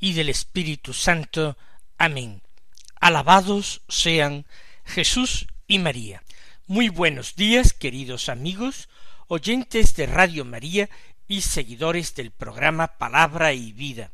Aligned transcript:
y 0.00 0.14
del 0.14 0.30
Espíritu 0.30 0.94
Santo. 0.94 1.56
Amén. 1.98 2.42
Alabados 2.98 3.82
sean 3.88 4.46
Jesús 4.84 5.46
y 5.66 5.78
María. 5.78 6.22
Muy 6.66 6.88
buenos 6.88 7.36
días, 7.36 7.74
queridos 7.74 8.28
amigos, 8.28 8.88
oyentes 9.28 9.94
de 9.94 10.06
Radio 10.06 10.44
María 10.44 10.88
y 11.28 11.42
seguidores 11.42 12.14
del 12.14 12.30
programa 12.30 12.98
Palabra 12.98 13.52
y 13.52 13.72
Vida. 13.72 14.10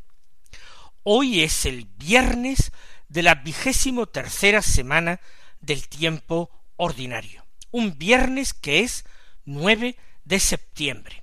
Hoy 1.02 1.42
es 1.42 1.64
el 1.64 1.84
viernes 1.84 2.72
de 3.08 3.22
la 3.22 3.36
vigésimo 3.36 4.06
tercera 4.06 4.62
semana 4.62 5.20
del 5.60 5.88
tiempo 5.88 6.50
ordinario. 6.76 7.46
Un 7.70 7.96
viernes 7.96 8.52
que 8.52 8.80
es 8.80 9.04
nueve 9.44 9.96
de 10.24 10.40
septiembre. 10.40 11.22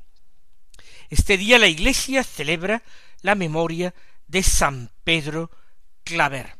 Este 1.09 1.37
día 1.37 1.59
la 1.59 1.67
Iglesia 1.67 2.23
celebra 2.23 2.81
la 3.21 3.35
memoria 3.35 3.93
de 4.33 4.43
San 4.43 4.91
Pedro 5.03 5.51
Claver, 6.03 6.57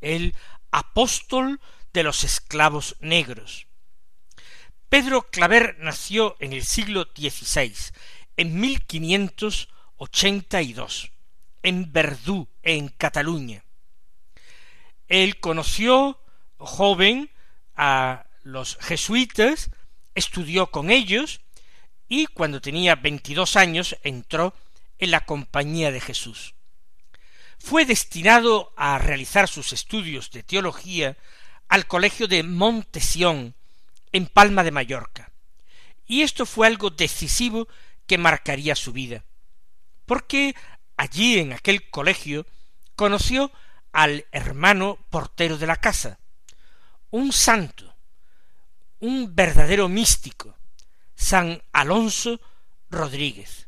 el 0.00 0.34
apóstol 0.72 1.60
de 1.92 2.02
los 2.02 2.24
esclavos 2.24 2.96
negros. 2.98 3.68
Pedro 4.88 5.30
Claver 5.30 5.76
nació 5.78 6.34
en 6.40 6.52
el 6.52 6.64
siglo 6.64 7.06
XVI, 7.14 7.72
en 8.36 8.58
1582, 8.58 11.12
en 11.62 11.92
Verdú, 11.92 12.48
en 12.64 12.88
Cataluña. 12.88 13.62
Él 15.06 15.38
conoció 15.38 16.20
joven 16.56 17.30
a 17.76 18.26
los 18.42 18.78
jesuitas, 18.80 19.70
estudió 20.16 20.72
con 20.72 20.90
ellos, 20.90 21.40
y 22.08 22.26
cuando 22.26 22.60
tenía 22.60 22.96
veintidós 22.96 23.54
años 23.54 23.96
entró 24.02 24.54
en 24.98 25.12
la 25.12 25.24
Compañía 25.24 25.92
de 25.92 26.00
Jesús. 26.00 26.55
Fue 27.66 27.84
destinado 27.84 28.72
a 28.76 28.96
realizar 28.96 29.48
sus 29.48 29.72
estudios 29.72 30.30
de 30.30 30.44
teología 30.44 31.16
al 31.66 31.88
Colegio 31.88 32.28
de 32.28 32.44
Montesión, 32.44 33.56
en 34.12 34.28
Palma 34.28 34.62
de 34.62 34.70
Mallorca, 34.70 35.32
y 36.06 36.22
esto 36.22 36.46
fue 36.46 36.68
algo 36.68 36.90
decisivo 36.90 37.66
que 38.06 38.18
marcaría 38.18 38.76
su 38.76 38.92
vida, 38.92 39.24
porque 40.04 40.54
allí 40.96 41.40
en 41.40 41.54
aquel 41.54 41.90
colegio 41.90 42.46
conoció 42.94 43.50
al 43.90 44.26
hermano 44.30 45.04
portero 45.10 45.58
de 45.58 45.66
la 45.66 45.74
casa, 45.74 46.20
un 47.10 47.32
santo, 47.32 47.96
un 49.00 49.34
verdadero 49.34 49.88
místico, 49.88 50.54
San 51.16 51.60
Alonso 51.72 52.40
Rodríguez. 52.90 53.66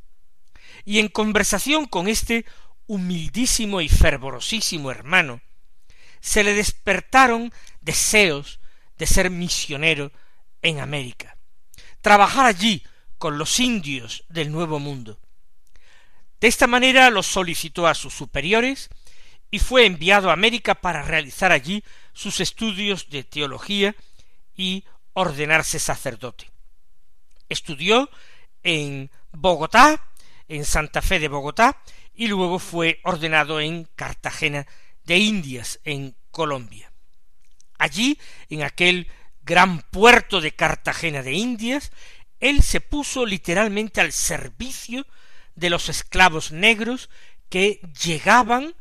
Y 0.85 1.01
en 1.01 1.09
conversación 1.09 1.87
con 1.87 2.07
este 2.07 2.47
humildísimo 2.89 3.81
y 3.81 3.89
fervorosísimo 3.89 4.91
hermano, 4.91 5.41
se 6.21 6.43
le 6.43 6.55
despertaron 6.55 7.53
deseos 7.81 8.59
de 8.97 9.07
ser 9.07 9.31
misionero 9.31 10.11
en 10.63 10.81
América, 10.81 11.37
trabajar 12.01 12.47
allí 12.47 12.83
con 13.19 13.39
los 13.39 13.61
indios 13.61 14.25
del 14.29 14.51
Nuevo 14.51 14.81
Mundo. 14.81 15.21
De 16.41 16.49
esta 16.49 16.67
manera 16.67 17.11
lo 17.11 17.23
solicitó 17.23 17.87
a 17.87 17.95
sus 17.95 18.15
superiores 18.15 18.91
y 19.51 19.59
fue 19.59 19.87
enviado 19.87 20.31
a 20.31 20.33
América 20.33 20.75
para 20.75 21.03
realizar 21.03 21.53
allí 21.53 21.85
sus 22.13 22.41
estudios 22.41 23.11
de 23.11 23.25
teología 23.25 23.95
y 24.57 24.85
ordenarse 25.13 25.79
sacerdote. 25.79 26.51
Estudió 27.49 28.11
en 28.63 29.11
Bogotá, 29.33 30.05
en 30.49 30.65
Santa 30.65 31.03
Fe 31.03 31.19
de 31.19 31.29
Bogotá, 31.29 31.81
y 32.19 32.27
luego 32.27 32.59
fue 32.59 33.01
ordenado 33.05 33.61
en 33.61 33.85
Cartagena 33.95 34.67
de 35.05 35.17
Indias, 35.17 35.81
en 35.85 36.17
Colombia. 36.31 36.93
Allí, 37.79 38.19
en 38.51 38.65
aquel 38.65 39.07
gran 39.43 39.81
puerto 39.81 40.41
de 40.41 40.53
Cartagena 40.53 41.23
de 41.23 41.33
Indias, 41.33 41.93
él 42.41 42.63
se 42.63 42.81
puso 42.81 43.25
literalmente 43.25 44.01
al 44.01 44.13
servicio 44.13 45.07
de 45.55 45.71
los 45.71 45.89
esclavos 45.89 46.53
negros 46.53 47.09
que 47.49 47.81
llegaban 48.03 48.75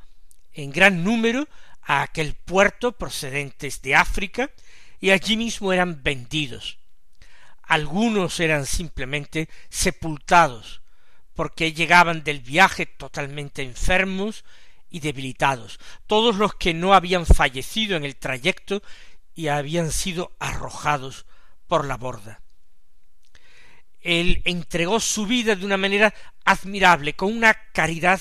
en 0.52 0.72
gran 0.72 1.04
número 1.04 1.48
a 1.84 2.02
aquel 2.02 2.34
puerto 2.34 2.94
procedentes 2.94 3.84
de 3.84 3.96
África 3.96 4.50
y 5.00 5.12
allí 5.12 5.38
mismo 5.38 5.72
eran 5.72 6.02
vendidos 6.02 6.80
algunos 7.68 8.40
eran 8.40 8.66
simplemente 8.66 9.50
sepultados, 9.70 10.82
porque 11.38 11.72
llegaban 11.72 12.24
del 12.24 12.40
viaje 12.40 12.88
totalmente 12.88 13.62
enfermos 13.62 14.44
y 14.90 15.02
debilitados, 15.02 15.80
todos 16.08 16.38
los 16.38 16.56
que 16.56 16.74
no 16.74 16.96
habían 16.96 17.28
fallecido 17.28 17.96
en 17.96 18.04
el 18.06 18.16
trayecto 18.16 18.82
y 19.36 19.50
habían 19.50 19.92
sido 19.92 20.36
arrojados 20.40 21.28
por 21.68 21.86
la 21.86 21.96
borda. 21.96 22.42
Él 24.02 24.42
entregó 24.46 25.00
su 25.00 25.28
vida 25.28 25.56
de 25.56 25.64
una 25.64 25.78
manera 25.78 26.12
admirable, 26.44 27.14
con 27.14 27.32
una 27.32 27.54
caridad 27.72 28.20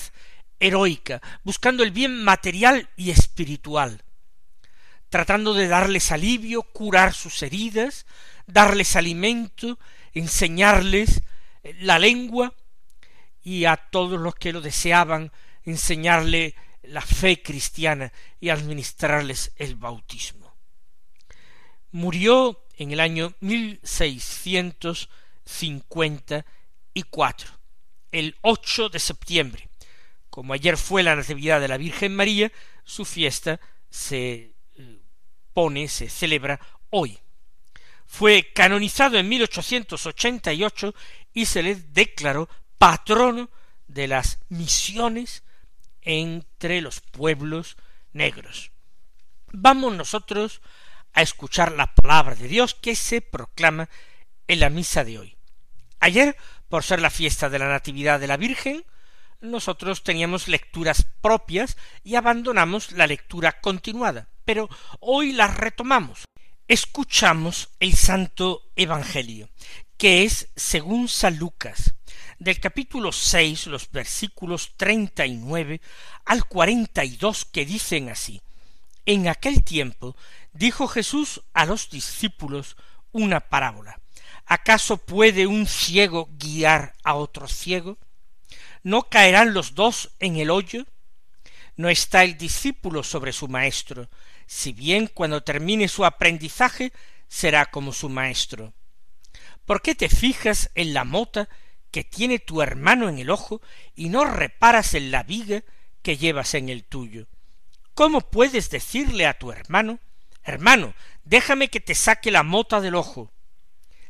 heroica, 0.59 1.19
buscando 1.43 1.81
el 1.81 1.89
bien 1.89 2.23
material 2.23 2.87
y 2.95 3.09
espiritual, 3.09 4.03
tratando 5.09 5.55
de 5.55 5.67
darles 5.67 6.11
alivio, 6.11 6.61
curar 6.61 7.15
sus 7.15 7.41
heridas, 7.41 8.05
darles 8.45 8.95
alimento, 8.95 9.79
enseñarles 10.13 11.23
la 11.79 11.97
lengua 11.97 12.53
y 13.47 13.63
a 13.63 13.77
todos 13.77 14.19
los 14.19 14.35
que 14.35 14.51
lo 14.51 14.59
deseaban 14.59 15.31
enseñarle 15.63 16.53
la 16.83 16.99
fe 16.99 17.41
cristiana 17.41 18.11
y 18.41 18.49
administrarles 18.49 19.53
el 19.55 19.75
bautismo. 19.75 20.53
Murió 21.91 22.65
en 22.75 22.91
el 22.91 22.99
año 22.99 23.33
mil 23.39 23.79
seiscientos 23.83 25.09
cincuenta 25.45 26.45
y 26.93 27.03
cuatro, 27.03 27.49
el 28.11 28.35
ocho 28.41 28.89
de 28.89 28.99
septiembre. 28.99 29.69
Como 30.29 30.51
ayer 30.51 30.75
fue 30.75 31.01
la 31.01 31.15
Natividad 31.15 31.61
de 31.61 31.69
la 31.69 31.77
Virgen 31.77 32.17
María, 32.17 32.51
su 32.83 33.05
fiesta 33.05 33.61
se 33.89 34.55
eh, 34.75 34.99
pone, 35.53 35.87
se 35.87 36.09
celebra 36.09 36.59
hoy 36.89 37.17
fue 38.07 38.51
canonizado 38.53 39.19
en 39.19 39.27
1888 39.29 40.95
y 41.33 41.45
se 41.45 41.61
le 41.61 41.75
declaró 41.75 42.49
patrono 42.77 43.49
de 43.87 44.07
las 44.07 44.39
misiones 44.49 45.43
entre 46.01 46.81
los 46.81 47.01
pueblos 47.01 47.77
negros. 48.13 48.71
Vamos 49.51 49.95
nosotros 49.95 50.61
a 51.13 51.21
escuchar 51.21 51.71
la 51.71 51.93
palabra 51.93 52.35
de 52.35 52.47
Dios 52.47 52.75
que 52.75 52.95
se 52.95 53.21
proclama 53.21 53.89
en 54.47 54.59
la 54.59 54.69
misa 54.69 55.03
de 55.03 55.19
hoy. 55.19 55.37
Ayer, 55.99 56.37
por 56.69 56.83
ser 56.83 57.01
la 57.01 57.09
fiesta 57.09 57.49
de 57.49 57.59
la 57.59 57.67
Natividad 57.69 58.19
de 58.19 58.27
la 58.27 58.37
Virgen, 58.37 58.85
nosotros 59.41 60.03
teníamos 60.03 60.47
lecturas 60.47 61.05
propias 61.21 61.77
y 62.03 62.15
abandonamos 62.15 62.91
la 62.91 63.07
lectura 63.07 63.59
continuada, 63.61 64.29
pero 64.45 64.69
hoy 64.99 65.33
la 65.33 65.47
retomamos 65.47 66.27
escuchamos 66.67 67.69
el 67.79 67.93
Santo 67.95 68.69
Evangelio, 68.75 69.49
que 69.97 70.23
es 70.23 70.49
según 70.55 71.07
San 71.07 71.37
Lucas, 71.37 71.95
del 72.39 72.59
capítulo 72.59 73.11
seis, 73.11 73.67
los 73.67 73.89
versículos 73.89 74.73
treinta 74.77 75.25
y 75.25 75.35
nueve 75.35 75.81
al 76.25 76.45
cuarenta 76.45 77.03
y 77.03 77.17
dos, 77.17 77.45
que 77.45 77.65
dicen 77.65 78.09
así 78.09 78.41
En 79.05 79.27
aquel 79.27 79.63
tiempo 79.63 80.15
dijo 80.53 80.87
Jesús 80.87 81.41
a 81.53 81.65
los 81.65 81.89
discípulos 81.89 82.75
una 83.11 83.39
parábola. 83.39 83.99
¿Acaso 84.45 84.97
puede 84.97 85.47
un 85.47 85.65
ciego 85.65 86.29
guiar 86.37 86.93
a 87.03 87.15
otro 87.15 87.47
ciego? 87.47 87.97
¿No 88.83 89.09
caerán 89.09 89.53
los 89.53 89.75
dos 89.75 90.11
en 90.19 90.37
el 90.37 90.49
hoyo? 90.49 90.85
¿No 91.75 91.89
está 91.89 92.23
el 92.23 92.37
discípulo 92.37 93.03
sobre 93.03 93.33
su 93.33 93.47
maestro, 93.47 94.09
si 94.47 94.71
bien 94.71 95.07
cuando 95.07 95.43
termine 95.43 95.87
su 95.87 96.05
aprendizaje 96.05 96.93
será 97.27 97.65
como 97.65 97.91
su 97.91 98.09
maestro. 98.09 98.73
¿Por 99.65 99.81
qué 99.81 99.93
te 99.93 100.09
fijas 100.09 100.71
en 100.75 100.93
la 100.93 101.03
mota 101.03 101.49
que 101.91 102.03
tiene 102.03 102.39
tu 102.39 102.61
hermano 102.61 103.09
en 103.09 103.19
el 103.19 103.29
ojo 103.29 103.61
y 103.95 104.09
no 104.09 104.25
reparas 104.25 104.93
en 104.93 105.11
la 105.11 105.23
viga 105.23 105.63
que 106.01 106.17
llevas 106.17 106.53
en 106.53 106.69
el 106.69 106.83
tuyo? 106.83 107.27
¿Cómo 107.93 108.21
puedes 108.21 108.69
decirle 108.69 109.25
a 109.25 109.37
tu 109.37 109.51
hermano, 109.51 109.99
hermano, 110.43 110.93
déjame 111.23 111.69
que 111.69 111.79
te 111.79 111.95
saque 111.95 112.29
la 112.29 112.43
mota 112.43 112.79
del 112.79 112.95
ojo, 112.95 113.31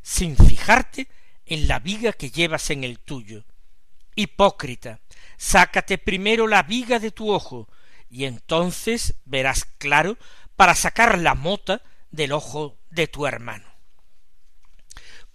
sin 0.01 0.35
fijarte 0.35 1.07
en 1.45 1.67
la 1.67 1.79
viga 1.79 2.11
que 2.11 2.29
llevas 2.29 2.69
en 2.69 2.83
el 2.83 2.99
tuyo? 2.99 3.45
Hipócrita, 4.15 4.99
sácate 5.37 5.97
primero 5.97 6.47
la 6.47 6.63
viga 6.63 6.99
de 6.99 7.11
tu 7.11 7.31
ojo, 7.31 7.69
y 8.09 8.25
entonces 8.25 9.15
verás 9.25 9.65
claro 9.77 10.17
para 10.55 10.75
sacar 10.75 11.17
la 11.19 11.35
mota 11.35 11.81
del 12.11 12.31
ojo 12.31 12.77
de 12.89 13.07
tu 13.07 13.25
hermano. 13.25 13.76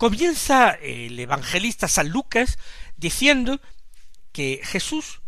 Comienza 0.02 0.70
el 0.82 1.16
evangelista 1.20 1.86
San 1.86 2.08
Lucas 2.08 2.58
diciendo 2.96 3.60
que 4.32 4.60
Jesús 4.64 5.22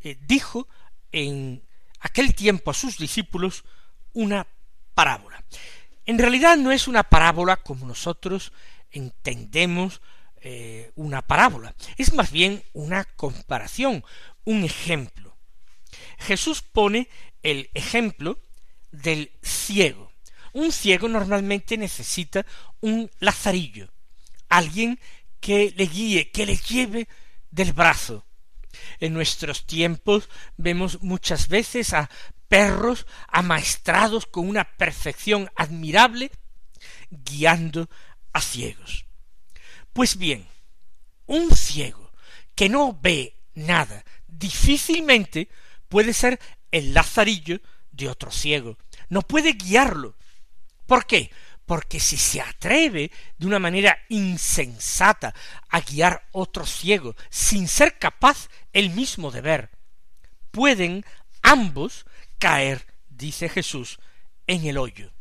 eh, 0.00 0.18
dijo 0.20 0.66
en 1.12 1.62
aquel 2.00 2.34
tiempo 2.34 2.72
a 2.72 2.74
sus 2.74 2.98
discípulos 2.98 3.64
una 4.14 4.48
parábola. 4.94 5.44
En 6.06 6.18
realidad 6.18 6.56
no 6.56 6.72
es 6.72 6.88
una 6.88 7.04
parábola 7.04 7.58
como 7.58 7.86
nosotros 7.86 8.52
entendemos 8.90 10.00
eh, 10.40 10.90
una 10.96 11.22
parábola, 11.22 11.76
es 11.96 12.12
más 12.12 12.32
bien 12.32 12.64
una 12.72 13.04
comparación, 13.04 14.02
un 14.44 14.64
ejemplo. 14.64 15.36
Jesús 16.18 16.62
pone 16.62 17.08
el 17.44 17.70
ejemplo 17.74 18.40
del 18.90 19.30
ciego. 19.40 20.10
Un 20.52 20.72
ciego 20.72 21.06
normalmente 21.06 21.76
necesita 21.76 22.44
un 22.80 23.08
lazarillo, 23.20 23.92
alguien 24.48 25.00
que 25.40 25.72
le 25.76 25.86
guíe, 25.86 26.30
que 26.30 26.46
le 26.46 26.56
lleve 26.56 27.08
del 27.50 27.72
brazo. 27.72 28.26
En 29.00 29.14
nuestros 29.14 29.66
tiempos 29.66 30.28
vemos 30.56 31.02
muchas 31.02 31.48
veces 31.48 31.92
a 31.92 32.10
perros 32.48 33.06
amaestrados 33.28 34.26
con 34.26 34.48
una 34.48 34.64
perfección 34.64 35.50
admirable, 35.56 36.30
guiando 37.10 37.88
a 38.32 38.40
ciegos. 38.40 39.06
Pues 39.92 40.16
bien, 40.16 40.46
un 41.26 41.50
ciego 41.54 42.12
que 42.54 42.68
no 42.68 42.98
ve 43.00 43.36
nada 43.54 44.04
difícilmente 44.26 45.48
puede 45.88 46.12
ser 46.12 46.38
el 46.70 46.94
lazarillo 46.94 47.60
de 47.90 48.08
otro 48.08 48.30
ciego. 48.30 48.78
No 49.08 49.22
puede 49.22 49.52
guiarlo. 49.52 50.16
¿Por 50.86 51.06
qué? 51.06 51.30
Porque 51.66 51.98
si 51.98 52.16
se 52.16 52.40
atreve 52.40 53.10
de 53.36 53.46
una 53.46 53.58
manera 53.58 53.98
insensata 54.08 55.34
a 55.68 55.80
guiar 55.80 56.26
otro 56.32 56.64
ciego 56.64 57.16
sin 57.28 57.66
ser 57.68 57.98
capaz 57.98 58.48
él 58.72 58.90
mismo 58.90 59.32
de 59.32 59.40
ver, 59.40 59.70
pueden 60.52 61.04
ambos 61.42 62.06
caer, 62.38 62.86
dice 63.08 63.48
Jesús, 63.48 63.98
en 64.46 64.64
el 64.64 64.78
hoyo, 64.78 65.12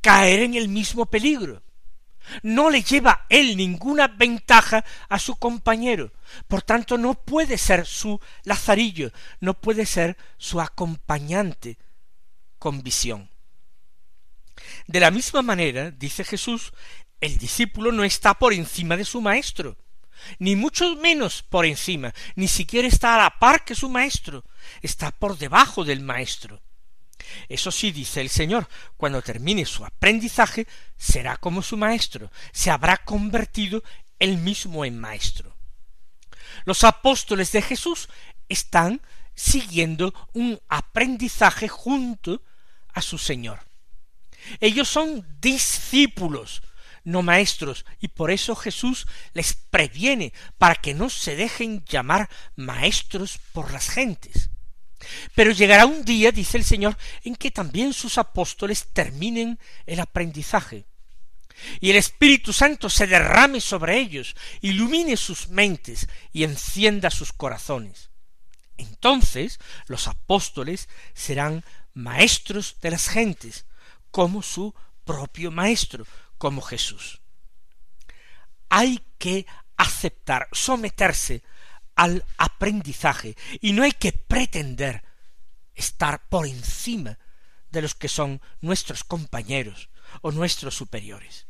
caer 0.00 0.40
en 0.40 0.54
el 0.54 0.68
mismo 0.68 1.06
peligro. 1.06 1.62
No 2.42 2.68
le 2.70 2.82
lleva 2.82 3.26
él 3.28 3.56
ninguna 3.56 4.08
ventaja 4.08 4.84
a 5.08 5.18
su 5.18 5.36
compañero, 5.36 6.12
por 6.48 6.62
tanto 6.62 6.98
no 6.98 7.14
puede 7.14 7.58
ser 7.58 7.86
su 7.86 8.20
lazarillo, 8.44 9.12
no 9.40 9.54
puede 9.54 9.86
ser 9.86 10.16
su 10.36 10.60
acompañante 10.60 11.78
con 12.58 12.82
visión. 12.82 13.30
De 14.86 15.00
la 15.00 15.10
misma 15.10 15.42
manera, 15.42 15.90
dice 15.90 16.24
Jesús, 16.24 16.72
el 17.20 17.38
discípulo 17.38 17.92
no 17.92 18.04
está 18.04 18.34
por 18.34 18.52
encima 18.52 18.96
de 18.96 19.04
su 19.04 19.20
maestro, 19.20 19.76
ni 20.38 20.56
mucho 20.56 20.96
menos 20.96 21.42
por 21.42 21.66
encima, 21.66 22.14
ni 22.34 22.48
siquiera 22.48 22.88
está 22.88 23.14
a 23.14 23.22
la 23.22 23.38
par 23.38 23.64
que 23.64 23.74
su 23.74 23.88
maestro, 23.88 24.44
está 24.82 25.10
por 25.10 25.38
debajo 25.38 25.84
del 25.84 26.00
maestro. 26.00 26.60
Eso 27.48 27.70
sí, 27.70 27.92
dice 27.92 28.20
el 28.20 28.28
Señor, 28.28 28.68
cuando 28.96 29.22
termine 29.22 29.64
su 29.64 29.84
aprendizaje, 29.84 30.66
será 30.96 31.36
como 31.36 31.62
su 31.62 31.76
maestro, 31.76 32.30
se 32.52 32.70
habrá 32.70 32.96
convertido 32.98 33.82
él 34.18 34.38
mismo 34.38 34.84
en 34.84 34.98
maestro. 34.98 35.56
Los 36.64 36.84
apóstoles 36.84 37.52
de 37.52 37.62
Jesús 37.62 38.08
están 38.48 39.00
siguiendo 39.34 40.12
un 40.32 40.60
aprendizaje 40.68 41.68
junto 41.68 42.42
a 42.92 43.00
su 43.00 43.16
Señor. 43.16 43.69
Ellos 44.58 44.88
son 44.88 45.26
discípulos, 45.40 46.62
no 47.04 47.22
maestros, 47.22 47.84
y 48.00 48.08
por 48.08 48.30
eso 48.30 48.56
Jesús 48.56 49.06
les 49.32 49.54
previene 49.54 50.32
para 50.58 50.74
que 50.74 50.94
no 50.94 51.10
se 51.10 51.36
dejen 51.36 51.84
llamar 51.84 52.28
maestros 52.56 53.38
por 53.52 53.72
las 53.72 53.88
gentes. 53.88 54.50
Pero 55.34 55.50
llegará 55.50 55.86
un 55.86 56.04
día, 56.04 56.32
dice 56.32 56.58
el 56.58 56.64
Señor, 56.64 56.96
en 57.24 57.36
que 57.36 57.50
también 57.50 57.92
sus 57.92 58.18
apóstoles 58.18 58.88
terminen 58.92 59.58
el 59.86 60.00
aprendizaje, 60.00 60.84
y 61.80 61.90
el 61.90 61.96
Espíritu 61.96 62.52
Santo 62.52 62.88
se 62.88 63.06
derrame 63.06 63.60
sobre 63.60 63.98
ellos, 63.98 64.34
ilumine 64.60 65.16
sus 65.16 65.48
mentes 65.48 66.08
y 66.32 66.44
encienda 66.44 67.10
sus 67.10 67.32
corazones. 67.32 68.10
Entonces 68.76 69.58
los 69.86 70.08
apóstoles 70.08 70.88
serán 71.14 71.64
maestros 71.92 72.76
de 72.80 72.90
las 72.90 73.08
gentes, 73.08 73.66
como 74.10 74.42
su 74.42 74.74
propio 75.04 75.50
maestro, 75.50 76.06
como 76.38 76.62
Jesús. 76.62 77.20
Hay 78.68 79.02
que 79.18 79.46
aceptar, 79.76 80.48
someterse 80.52 81.42
al 81.96 82.24
aprendizaje 82.38 83.36
y 83.60 83.72
no 83.72 83.82
hay 83.82 83.92
que 83.92 84.12
pretender 84.12 85.02
estar 85.74 86.28
por 86.28 86.46
encima 86.46 87.18
de 87.70 87.82
los 87.82 87.94
que 87.94 88.08
son 88.08 88.40
nuestros 88.60 89.04
compañeros 89.04 89.90
o 90.22 90.32
nuestros 90.32 90.74
superiores. 90.74 91.46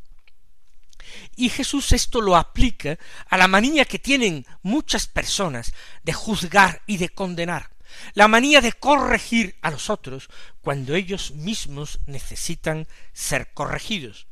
Y 1.37 1.49
Jesús 1.49 1.93
esto 1.93 2.21
lo 2.21 2.37
aplica 2.37 2.99
a 3.29 3.37
la 3.37 3.49
manía 3.49 3.85
que 3.85 3.99
tienen 3.99 4.47
muchas 4.63 5.07
personas 5.07 5.73
de 6.03 6.13
juzgar 6.13 6.83
y 6.87 6.99
de 6.99 7.09
condenar, 7.09 7.71
la 8.15 8.29
manía 8.29 8.61
de 8.61 8.73
corregir 8.73 9.57
a 9.63 9.71
los 9.71 9.91
otros 9.91 10.29
cuando 10.61 10.95
ellos 10.95 11.33
mismos 11.33 12.01
necesitan 12.07 12.87
ser 13.13 13.53
corregidos. 13.53 14.27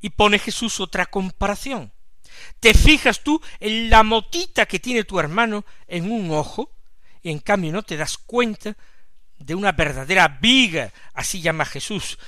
Y 0.00 0.10
pone 0.10 0.38
Jesús 0.38 0.80
otra 0.80 1.06
comparación. 1.06 1.92
Te 2.60 2.74
fijas 2.74 3.22
tú 3.22 3.40
en 3.60 3.90
la 3.90 4.02
motita 4.02 4.66
que 4.66 4.80
tiene 4.80 5.04
tu 5.04 5.20
hermano 5.20 5.64
en 5.86 6.10
un 6.10 6.30
ojo, 6.30 6.70
y 7.22 7.30
en 7.30 7.38
cambio 7.38 7.72
no 7.72 7.82
te 7.82 7.96
das 7.96 8.18
cuenta 8.18 8.76
de 9.38 9.54
una 9.54 9.72
verdadera 9.72 10.28
viga, 10.28 10.92
así 11.12 11.40
llama 11.40 11.64
Jesús, 11.64 12.18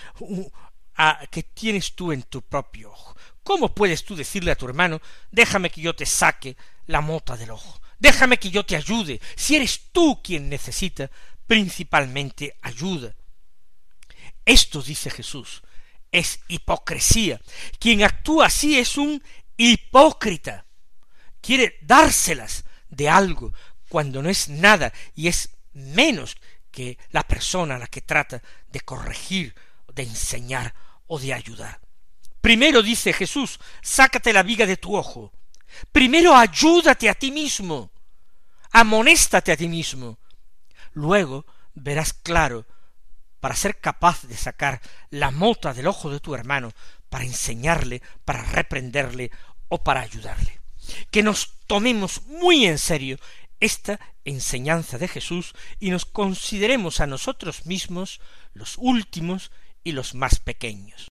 que 1.30 1.42
tienes 1.42 1.94
tú 1.94 2.12
en 2.12 2.22
tu 2.24 2.42
propio 2.42 2.92
ojo. 2.92 3.16
¿Cómo 3.42 3.74
puedes 3.74 4.04
tú 4.04 4.16
decirle 4.16 4.50
a 4.50 4.56
tu 4.56 4.66
hermano, 4.66 5.00
déjame 5.30 5.70
que 5.70 5.80
yo 5.80 5.94
te 5.94 6.06
saque 6.06 6.56
la 6.86 7.00
mota 7.00 7.36
del 7.36 7.50
ojo, 7.50 7.80
déjame 7.98 8.38
que 8.38 8.50
yo 8.50 8.64
te 8.64 8.76
ayude, 8.76 9.20
si 9.34 9.56
eres 9.56 9.88
tú 9.92 10.20
quien 10.22 10.48
necesita 10.48 11.10
principalmente 11.46 12.56
ayuda? 12.62 13.14
Esto, 14.44 14.82
dice 14.82 15.10
Jesús, 15.10 15.62
es 16.12 16.40
hipocresía. 16.48 17.40
Quien 17.78 18.02
actúa 18.02 18.46
así 18.46 18.78
es 18.78 18.96
un 18.96 19.22
hipócrita. 19.56 20.66
Quiere 21.40 21.78
dárselas 21.82 22.64
de 22.88 23.08
algo 23.08 23.52
cuando 23.88 24.22
no 24.22 24.30
es 24.30 24.48
nada 24.48 24.92
y 25.14 25.28
es 25.28 25.50
menos 25.72 26.36
que 26.70 26.98
la 27.10 27.22
persona 27.22 27.76
a 27.76 27.78
la 27.78 27.86
que 27.86 28.02
trata 28.02 28.42
de 28.68 28.80
corregir, 28.80 29.54
de 29.92 30.02
enseñar 30.02 30.74
o 31.06 31.18
de 31.18 31.32
ayudar. 31.32 31.80
Primero 32.40 32.82
dice 32.82 33.12
Jesús, 33.12 33.58
sácate 33.82 34.32
la 34.32 34.42
viga 34.42 34.66
de 34.66 34.76
tu 34.76 34.96
ojo. 34.96 35.32
Primero 35.92 36.34
ayúdate 36.34 37.08
a 37.08 37.14
ti 37.14 37.30
mismo. 37.30 37.90
Amonéstate 38.72 39.52
a 39.52 39.56
ti 39.56 39.68
mismo. 39.68 40.18
Luego 40.92 41.46
verás 41.74 42.12
claro 42.12 42.66
para 43.40 43.54
ser 43.54 43.78
capaz 43.78 44.22
de 44.24 44.36
sacar 44.36 44.80
la 45.10 45.30
mota 45.30 45.72
del 45.72 45.86
ojo 45.86 46.10
de 46.10 46.20
tu 46.20 46.34
hermano, 46.34 46.72
para 47.08 47.24
enseñarle, 47.24 48.02
para 48.24 48.42
reprenderle 48.42 49.30
o 49.68 49.82
para 49.84 50.00
ayudarle. 50.00 50.60
Que 51.10 51.22
nos 51.22 51.54
tomemos 51.66 52.22
muy 52.22 52.66
en 52.66 52.78
serio 52.78 53.18
esta 53.60 54.00
enseñanza 54.24 54.98
de 54.98 55.08
Jesús 55.08 55.54
y 55.80 55.90
nos 55.90 56.04
consideremos 56.04 57.00
a 57.00 57.06
nosotros 57.06 57.66
mismos 57.66 58.20
los 58.52 58.74
últimos 58.78 59.50
y 59.84 59.92
los 59.92 60.14
más 60.14 60.40
pequeños. 60.40 61.08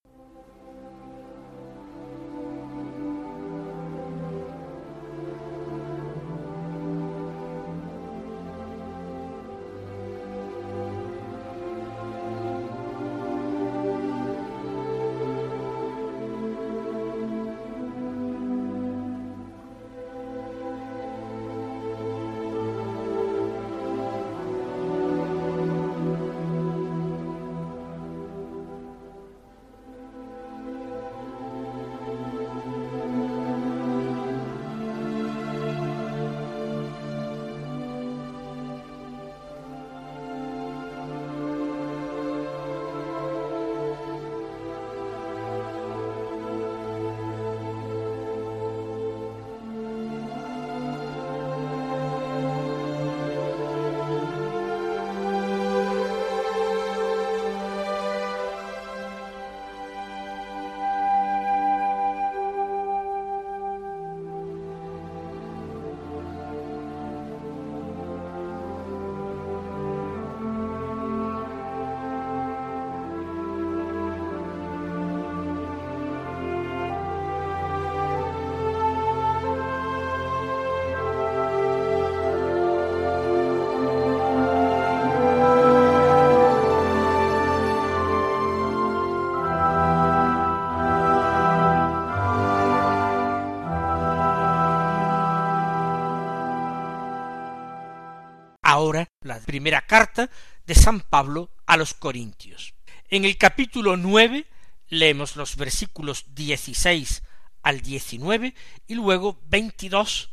Ahora 98.76 99.08
la 99.22 99.40
primera 99.40 99.80
carta 99.86 100.30
de 100.66 100.74
San 100.74 101.00
Pablo 101.00 101.50
a 101.66 101.76
los 101.78 101.94
Corintios. 101.94 102.74
En 103.08 103.24
el 103.24 103.38
capítulo 103.38 103.96
nueve 103.96 104.46
leemos 104.88 105.34
los 105.36 105.56
versículos 105.56 106.26
dieciséis 106.34 107.22
al 107.62 107.80
diecinueve 107.80 108.54
y 108.86 108.94
luego 108.94 109.40
veintidós 109.46 110.30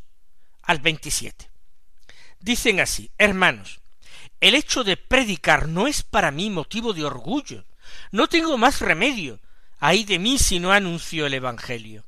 al 0.62 0.80
veintisiete. 0.80 1.50
Dicen 2.40 2.82
así, 2.82 3.10
hermanos, 3.18 3.80
el 4.42 4.56
hecho 4.56 4.84
de 4.84 4.98
predicar 4.98 5.70
no 5.70 5.88
es 5.88 6.04
para 6.04 6.30
mí 6.30 6.50
motivo 6.50 6.92
de 6.92 7.06
orgullo, 7.06 7.66
no 8.12 8.28
tengo 8.28 8.58
más 8.58 8.82
remedio, 8.82 9.40
ay 9.80 10.04
de 10.04 10.20
mí 10.20 10.38
si 10.38 10.60
no 10.60 10.74
anuncio 10.74 11.26
el 11.26 11.34
Evangelio. 11.34 12.06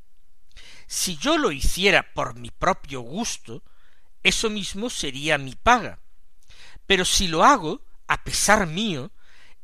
Si 0.85 1.15
yo 1.15 1.37
lo 1.37 1.53
hiciera 1.53 2.13
por 2.13 2.35
mi 2.35 2.51
propio 2.51 2.99
gusto, 3.01 3.63
eso 4.21 4.49
mismo 4.49 4.89
sería 4.89 5.37
mi 5.37 5.55
paga. 5.55 5.99
Pero 6.87 7.05
si 7.05 7.27
lo 7.27 7.43
hago, 7.43 7.81
a 8.07 8.23
pesar 8.23 8.67
mío, 8.67 9.11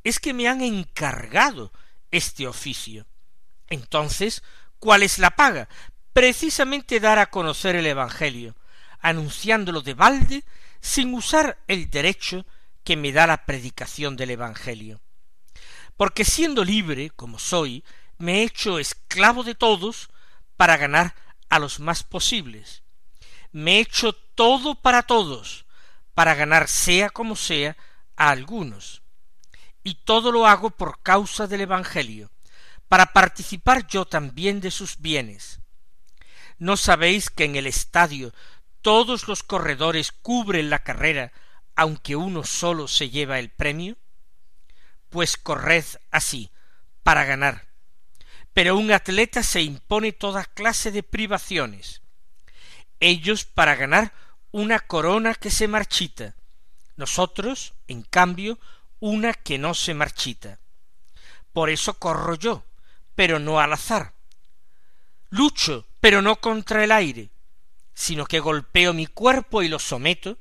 es 0.03 0.19
que 0.19 0.33
me 0.33 0.47
han 0.47 0.61
encargado 0.61 1.71
este 2.09 2.47
oficio. 2.47 3.05
Entonces, 3.67 4.43
¿cuál 4.79 5.03
es 5.03 5.19
la 5.19 5.31
paga? 5.31 5.69
Precisamente 6.13 6.99
dar 6.99 7.19
a 7.19 7.29
conocer 7.29 7.75
el 7.75 7.85
Evangelio, 7.85 8.55
anunciándolo 8.99 9.81
de 9.81 9.93
balde 9.93 10.43
sin 10.81 11.13
usar 11.13 11.59
el 11.67 11.89
derecho 11.89 12.45
que 12.83 12.97
me 12.97 13.11
da 13.11 13.27
la 13.27 13.45
predicación 13.45 14.17
del 14.17 14.31
Evangelio. 14.31 15.01
Porque 15.95 16.25
siendo 16.25 16.65
libre, 16.65 17.11
como 17.11 17.37
soy, 17.37 17.83
me 18.17 18.39
he 18.39 18.43
hecho 18.43 18.79
esclavo 18.79 19.43
de 19.43 19.55
todos 19.55 20.09
para 20.57 20.77
ganar 20.77 21.15
a 21.49 21.59
los 21.59 21.79
más 21.79 22.03
posibles. 22.03 22.83
Me 23.51 23.77
he 23.77 23.79
hecho 23.81 24.13
todo 24.13 24.75
para 24.75 25.03
todos, 25.03 25.65
para 26.21 26.35
ganar 26.35 26.67
sea 26.67 27.09
como 27.09 27.35
sea 27.35 27.75
a 28.15 28.29
algunos. 28.29 29.01
Y 29.83 29.95
todo 30.03 30.31
lo 30.31 30.45
hago 30.45 30.69
por 30.69 31.01
causa 31.01 31.47
del 31.47 31.61
Evangelio, 31.61 32.29
para 32.87 33.07
participar 33.07 33.87
yo 33.87 34.05
también 34.05 34.61
de 34.61 34.69
sus 34.69 34.99
bienes. 34.99 35.61
¿No 36.59 36.77
sabéis 36.77 37.31
que 37.31 37.45
en 37.45 37.55
el 37.55 37.65
estadio 37.65 38.35
todos 38.83 39.27
los 39.27 39.41
corredores 39.41 40.11
cubren 40.11 40.69
la 40.69 40.83
carrera, 40.83 41.31
aunque 41.75 42.15
uno 42.15 42.43
solo 42.43 42.87
se 42.87 43.09
lleva 43.09 43.39
el 43.39 43.49
premio? 43.49 43.97
Pues 45.09 45.37
corred 45.37 45.85
así, 46.11 46.51
para 47.01 47.25
ganar. 47.25 47.65
Pero 48.53 48.77
un 48.77 48.91
atleta 48.91 49.41
se 49.41 49.63
impone 49.63 50.11
toda 50.11 50.45
clase 50.45 50.91
de 50.91 51.01
privaciones. 51.01 52.03
Ellos 52.99 53.43
para 53.43 53.73
ganar 53.73 54.13
una 54.51 54.79
corona 54.79 55.33
que 55.35 55.49
se 55.49 55.67
marchita, 55.67 56.35
nosotros, 56.97 57.73
en 57.87 58.03
cambio, 58.03 58.59
una 58.99 59.33
que 59.33 59.57
no 59.57 59.73
se 59.73 59.93
marchita. 59.93 60.59
Por 61.53 61.69
eso 61.69 61.95
corro 61.95 62.35
yo, 62.35 62.63
pero 63.15 63.39
no 63.39 63.59
al 63.59 63.73
azar. 63.73 64.13
Lucho, 65.29 65.87
pero 65.99 66.21
no 66.21 66.35
contra 66.37 66.83
el 66.83 66.91
aire, 66.91 67.29
sino 67.93 68.25
que 68.25 68.39
golpeo 68.39 68.93
mi 68.93 69.07
cuerpo 69.07 69.61
y 69.61 69.69
lo 69.69 69.79
someto, 69.79 70.37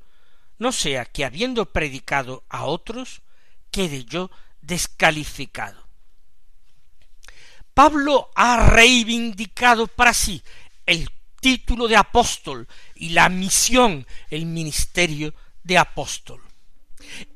no 0.59 0.71
sea 0.71 1.05
que 1.05 1.25
habiendo 1.25 1.65
predicado 1.65 2.43
a 2.49 2.65
otros, 2.65 3.21
quede 3.71 4.03
yo 4.05 4.29
descalificado. 4.61 5.87
Pablo 7.73 8.29
ha 8.35 8.69
reivindicado 8.69 9.87
para 9.87 10.13
sí 10.13 10.43
el 10.85 11.09
título 11.41 11.89
de 11.89 11.97
apóstol 11.97 12.67
y 12.95 13.09
la 13.09 13.27
misión, 13.27 14.07
el 14.29 14.45
ministerio 14.45 15.33
de 15.63 15.77
apóstol. 15.77 16.41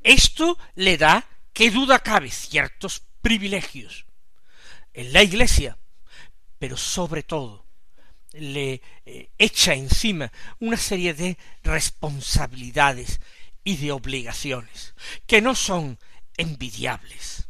Esto 0.02 0.56
le 0.76 0.96
da, 0.96 1.28
que 1.52 1.70
duda 1.70 1.98
cabe, 1.98 2.30
ciertos 2.30 3.02
privilegios 3.20 4.06
en 4.94 5.12
la 5.12 5.22
iglesia, 5.22 5.76
pero 6.58 6.76
sobre 6.76 7.22
todo 7.22 7.66
le 8.32 8.80
eh, 9.04 9.30
echa 9.38 9.74
encima 9.74 10.30
una 10.60 10.76
serie 10.76 11.14
de 11.14 11.36
responsabilidades 11.62 13.20
y 13.64 13.76
de 13.76 13.92
obligaciones 13.92 14.94
que 15.26 15.42
no 15.42 15.54
son 15.54 15.98
envidiables. 16.36 17.48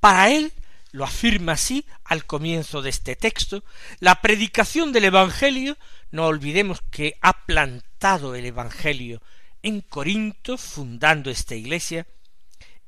Para 0.00 0.30
él 0.30 0.52
lo 0.94 1.04
afirma 1.04 1.54
así 1.54 1.84
al 2.04 2.24
comienzo 2.24 2.80
de 2.80 2.90
este 2.90 3.16
texto, 3.16 3.64
la 3.98 4.20
predicación 4.20 4.92
del 4.92 5.06
Evangelio, 5.06 5.76
no 6.12 6.26
olvidemos 6.26 6.82
que 6.92 7.18
ha 7.20 7.44
plantado 7.46 8.36
el 8.36 8.46
Evangelio 8.46 9.20
en 9.64 9.80
Corinto, 9.80 10.56
fundando 10.56 11.32
esta 11.32 11.56
iglesia, 11.56 12.06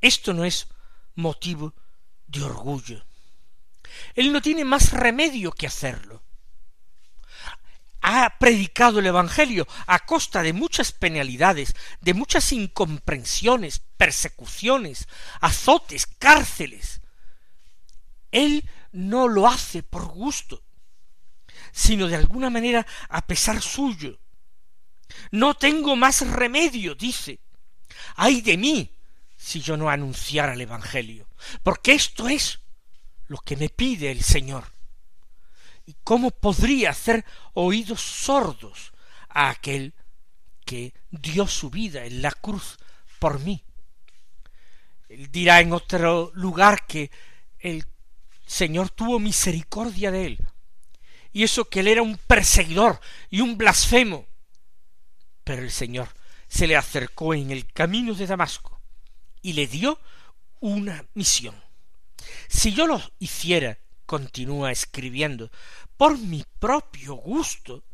esto 0.00 0.34
no 0.34 0.44
es 0.44 0.68
motivo 1.16 1.74
de 2.28 2.44
orgullo. 2.44 3.04
Él 4.14 4.32
no 4.32 4.40
tiene 4.40 4.64
más 4.64 4.92
remedio 4.92 5.50
que 5.50 5.66
hacerlo. 5.66 6.22
Ha 8.02 8.38
predicado 8.38 9.00
el 9.00 9.06
Evangelio 9.06 9.66
a 9.88 10.06
costa 10.06 10.42
de 10.42 10.52
muchas 10.52 10.92
penalidades, 10.92 11.74
de 12.02 12.14
muchas 12.14 12.52
incomprensiones, 12.52 13.82
persecuciones, 13.96 15.08
azotes, 15.40 16.06
cárceles, 16.06 16.95
él 18.36 18.68
no 18.92 19.28
lo 19.28 19.48
hace 19.48 19.82
por 19.82 20.04
gusto, 20.06 20.62
sino 21.72 22.06
de 22.06 22.16
alguna 22.16 22.50
manera 22.50 22.86
a 23.08 23.26
pesar 23.26 23.62
suyo. 23.62 24.18
No 25.30 25.54
tengo 25.54 25.96
más 25.96 26.20
remedio, 26.28 26.94
dice. 26.94 27.40
ay 28.16 28.42
de 28.42 28.56
mí 28.58 28.92
si 29.36 29.60
yo 29.60 29.76
no 29.76 29.88
anunciara 29.88 30.52
el 30.52 30.60
Evangelio, 30.60 31.28
porque 31.62 31.92
esto 31.92 32.28
es 32.28 32.60
lo 33.28 33.38
que 33.38 33.56
me 33.56 33.70
pide 33.70 34.10
el 34.10 34.22
Señor. 34.22 34.64
¿Y 35.86 35.94
cómo 36.04 36.30
podría 36.30 36.90
hacer 36.90 37.24
oídos 37.54 38.00
sordos 38.02 38.92
a 39.28 39.50
aquel 39.50 39.94
que 40.64 40.92
dio 41.10 41.46
su 41.46 41.70
vida 41.70 42.04
en 42.04 42.20
la 42.20 42.32
cruz 42.32 42.76
por 43.18 43.40
mí? 43.40 43.62
Él 45.08 45.30
dirá 45.30 45.60
en 45.60 45.72
otro 45.72 46.32
lugar 46.34 46.86
que 46.86 47.10
el 47.60 47.86
Señor 48.46 48.90
tuvo 48.90 49.18
misericordia 49.18 50.10
de 50.10 50.26
él. 50.26 50.38
Y 51.32 51.42
eso 51.42 51.68
que 51.68 51.80
él 51.80 51.88
era 51.88 52.02
un 52.02 52.16
perseguidor 52.16 53.00
y 53.28 53.40
un 53.42 53.58
blasfemo. 53.58 54.26
Pero 55.44 55.62
el 55.62 55.70
Señor 55.70 56.08
se 56.48 56.66
le 56.66 56.76
acercó 56.76 57.34
en 57.34 57.50
el 57.50 57.70
camino 57.72 58.14
de 58.14 58.26
Damasco 58.26 58.80
y 59.42 59.52
le 59.52 59.66
dio 59.66 60.00
una 60.60 61.04
misión. 61.14 61.54
Si 62.48 62.72
yo 62.72 62.86
lo 62.86 63.02
hiciera, 63.18 63.78
continúa 64.06 64.72
escribiendo, 64.72 65.50
por 65.96 66.16
mi 66.16 66.44
propio 66.58 67.14
gusto, 67.14 67.84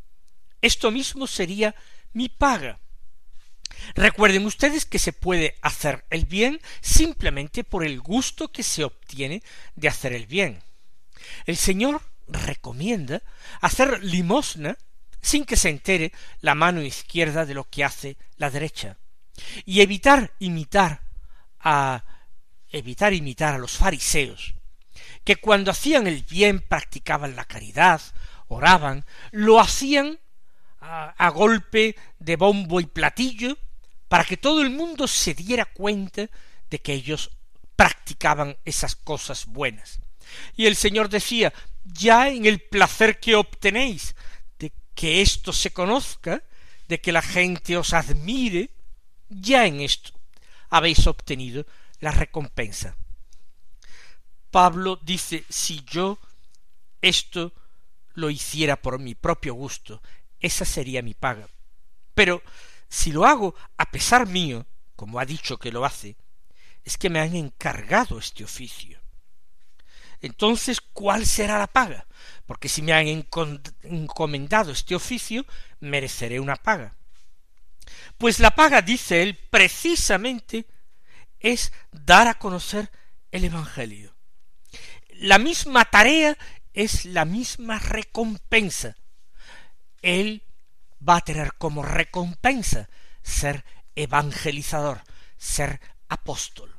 esto 0.61 0.91
mismo 0.91 1.27
sería 1.27 1.75
mi 2.13 2.29
paga. 2.29 2.79
Recuerden 3.95 4.45
ustedes 4.45 4.85
que 4.85 4.99
se 4.99 5.13
puede 5.13 5.55
hacer 5.61 6.05
el 6.09 6.25
bien 6.25 6.59
simplemente 6.81 7.63
por 7.63 7.85
el 7.85 7.99
gusto 7.99 8.51
que 8.51 8.63
se 8.63 8.83
obtiene 8.83 9.43
de 9.75 9.87
hacer 9.87 10.13
el 10.13 10.25
bien. 10.25 10.63
El 11.45 11.57
Señor 11.57 12.01
recomienda 12.27 13.21
hacer 13.61 14.03
limosna 14.03 14.77
sin 15.21 15.45
que 15.45 15.55
se 15.55 15.69
entere 15.69 16.11
la 16.41 16.55
mano 16.55 16.81
izquierda 16.81 17.45
de 17.45 17.53
lo 17.53 17.63
que 17.69 17.83
hace 17.83 18.17
la 18.37 18.49
derecha 18.49 18.97
y 19.65 19.81
evitar 19.81 20.33
imitar 20.39 21.01
a 21.59 22.03
evitar 22.69 23.13
imitar 23.13 23.53
a 23.53 23.57
los 23.57 23.77
fariseos 23.77 24.55
que 25.23 25.37
cuando 25.37 25.71
hacían 25.71 26.07
el 26.07 26.23
bien 26.23 26.59
practicaban 26.59 27.35
la 27.35 27.45
caridad, 27.45 28.01
oraban, 28.47 29.05
lo 29.31 29.59
hacían 29.59 30.19
a, 30.81 31.29
golpe 31.29 31.95
de 32.19 32.35
bombo 32.35 32.81
y 32.81 32.85
platillo 32.85 33.57
para 34.13 34.25
que 34.25 34.37
todo 34.37 34.61
el 34.61 34.69
mundo 34.69 35.07
se 35.07 35.33
diera 35.33 35.65
cuenta 35.65 36.29
de 36.69 36.79
que 36.79 36.93
ellos 36.93 37.31
practicaban 37.75 38.55
esas 38.63 38.95
cosas 38.95 39.47
buenas. 39.47 40.01
Y 40.55 40.67
el 40.67 40.75
Señor 40.75 41.09
decía, 41.09 41.51
ya 41.83 42.29
en 42.29 42.45
el 42.45 42.61
placer 42.61 43.19
que 43.19 43.33
obtenéis 43.33 44.15
de 44.59 44.71
que 44.93 45.23
esto 45.23 45.51
se 45.51 45.73
conozca, 45.73 46.43
de 46.87 47.01
que 47.01 47.11
la 47.11 47.23
gente 47.23 47.75
os 47.75 47.91
admire, 47.95 48.69
ya 49.29 49.65
en 49.65 49.81
esto 49.81 50.11
habéis 50.69 51.07
obtenido 51.07 51.65
la 51.99 52.11
recompensa. 52.11 52.95
Pablo 54.51 54.99
dice, 55.01 55.43
si 55.49 55.83
yo 55.85 56.19
esto 57.01 57.51
lo 58.13 58.29
hiciera 58.29 58.79
por 58.79 58.99
mi 58.99 59.15
propio 59.15 59.55
gusto, 59.55 60.03
esa 60.39 60.65
sería 60.65 61.01
mi 61.01 61.15
paga. 61.15 61.49
Pero 62.13 62.43
si 62.93 63.11
lo 63.11 63.25
hago 63.25 63.55
a 63.75 63.89
pesar 63.89 64.27
mío, 64.27 64.67
como 64.95 65.19
ha 65.19 65.25
dicho 65.25 65.57
que 65.57 65.71
lo 65.71 65.83
hace, 65.83 66.15
es 66.83 66.95
que 66.95 67.09
me 67.09 67.19
han 67.19 67.35
encargado 67.35 68.19
este 68.19 68.43
oficio. 68.43 69.01
Entonces, 70.21 70.79
¿cuál 70.79 71.25
será 71.25 71.57
la 71.57 71.65
paga? 71.65 72.05
Porque 72.45 72.69
si 72.69 72.83
me 72.83 72.93
han 72.93 73.07
encomendado 73.81 74.71
este 74.71 74.93
oficio, 74.93 75.43
mereceré 75.79 76.39
una 76.39 76.55
paga. 76.55 76.95
Pues 78.19 78.39
la 78.39 78.51
paga, 78.51 78.83
dice 78.83 79.23
él, 79.23 79.39
precisamente 79.49 80.67
es 81.39 81.73
dar 81.91 82.27
a 82.27 82.35
conocer 82.35 82.91
el 83.31 83.45
Evangelio. 83.45 84.15
La 85.15 85.39
misma 85.39 85.85
tarea 85.85 86.37
es 86.73 87.05
la 87.05 87.25
misma 87.25 87.79
recompensa. 87.79 88.95
Él 90.03 90.43
va 91.07 91.17
a 91.17 91.21
tener 91.21 91.53
como 91.53 91.83
recompensa 91.83 92.89
ser 93.21 93.65
evangelizador, 93.95 95.01
ser 95.37 95.79
apóstol. 96.09 96.75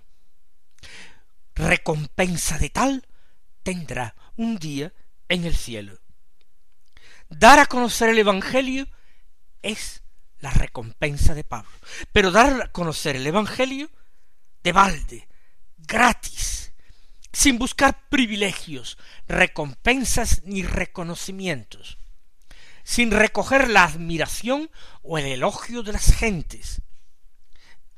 Recompensa 1.54 2.58
de 2.58 2.70
tal 2.70 3.06
tendrá 3.62 4.14
un 4.36 4.58
día 4.58 4.92
en 5.28 5.44
el 5.44 5.54
cielo. 5.54 5.98
Dar 7.28 7.58
a 7.58 7.66
conocer 7.66 8.10
el 8.10 8.18
Evangelio 8.18 8.86
es 9.62 10.02
la 10.40 10.50
recompensa 10.50 11.34
de 11.34 11.44
Pablo. 11.44 11.70
Pero 12.12 12.30
dar 12.30 12.62
a 12.62 12.72
conocer 12.72 13.16
el 13.16 13.26
Evangelio 13.26 13.90
de 14.62 14.72
balde, 14.72 15.28
gratis, 15.78 16.72
sin 17.32 17.58
buscar 17.58 18.08
privilegios, 18.08 18.98
recompensas 19.26 20.42
ni 20.44 20.62
reconocimientos, 20.62 21.98
sin 22.84 23.10
recoger 23.10 23.68
la 23.68 23.84
admiración 23.84 24.70
o 25.02 25.18
el 25.18 25.26
elogio 25.26 25.82
de 25.82 25.92
las 25.92 26.14
gentes. 26.14 26.82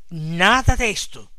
Nada 0.09 0.77
de 0.77 0.90
esto, 0.90 1.31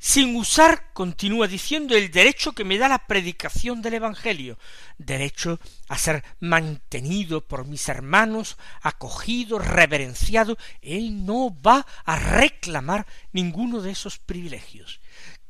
sin 0.00 0.36
usar, 0.36 0.92
continúa 0.92 1.48
diciendo, 1.48 1.96
el 1.96 2.12
derecho 2.12 2.52
que 2.52 2.64
me 2.64 2.78
da 2.78 2.88
la 2.88 3.06
predicación 3.06 3.82
del 3.82 3.94
Evangelio, 3.94 4.56
derecho 4.96 5.58
a 5.88 5.98
ser 5.98 6.22
mantenido 6.38 7.44
por 7.44 7.66
mis 7.66 7.88
hermanos, 7.88 8.56
acogido, 8.80 9.58
reverenciado, 9.58 10.56
él 10.82 11.26
no 11.26 11.54
va 11.60 11.84
a 12.04 12.16
reclamar 12.16 13.06
ninguno 13.32 13.82
de 13.82 13.90
esos 13.90 14.18
privilegios. 14.18 15.00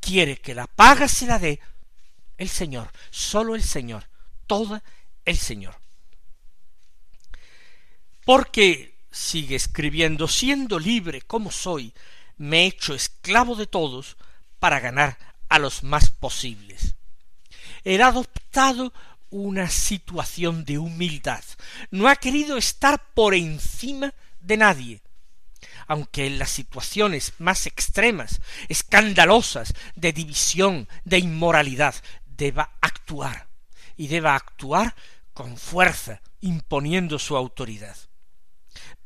Quiere 0.01 0.39
que 0.39 0.55
la 0.55 0.67
paga 0.67 1.09
se 1.09 1.27
la 1.27 1.39
dé 1.39 1.61
el 2.39 2.49
Señor, 2.49 2.91
sólo 3.11 3.55
el 3.55 3.63
Señor, 3.63 4.09
toda 4.47 4.83
el 5.27 5.37
Señor. 5.37 5.77
Porque, 8.29 8.95
sigue 9.11 9.57
escribiendo, 9.57 10.29
siendo 10.29 10.79
libre 10.79 11.23
como 11.23 11.51
soy, 11.51 11.95
me 12.37 12.59
he 12.61 12.67
hecho 12.67 12.93
esclavo 12.93 13.57
de 13.57 13.67
todos, 13.67 14.19
para 14.59 14.81
ganar 14.81 15.17
a 15.49 15.59
los 15.59 15.83
más 15.83 16.11
posibles. 16.11 16.95
Ha 17.87 18.07
adoptado 18.07 18.93
una 19.31 19.71
situación 19.71 20.67
de 20.67 20.77
humildad. 20.77 21.43
No 21.91 22.07
ha 22.07 22.17
querido 22.17 22.59
estar 22.59 23.03
por 23.15 23.33
encima 23.33 24.13
de 24.41 24.59
nadie. 24.59 25.01
Aunque 25.87 26.27
en 26.27 26.39
las 26.39 26.51
situaciones 26.51 27.33
más 27.39 27.65
extremas, 27.65 28.43
escandalosas, 28.69 29.73
de 29.95 30.13
división, 30.13 30.87
de 31.07 31.17
inmoralidad, 31.17 31.95
deba 32.27 32.77
actuar. 32.83 33.49
Y 33.97 34.09
deba 34.09 34.35
actuar 34.35 34.95
con 35.33 35.57
fuerza, 35.57 36.21
imponiendo 36.43 37.19
su 37.19 37.35
autoridad. 37.35 37.97